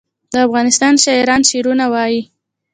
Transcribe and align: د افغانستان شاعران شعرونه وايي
د 0.33 0.35
افغانستان 0.47 0.93
شاعران 1.03 1.41
شعرونه 1.49 1.85
وايي 1.93 2.21